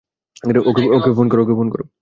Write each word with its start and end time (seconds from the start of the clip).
ওকে 0.99 1.13
phone 1.57 1.67
করো। 1.69 1.83